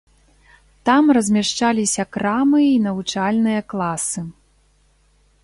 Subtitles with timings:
[0.89, 4.19] Там размяшчаліся крамы і навучальныя класы.